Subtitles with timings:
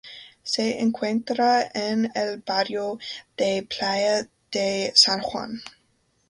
[0.43, 2.97] Se encuentra en el barrio
[3.37, 5.59] de Playa de San Juan.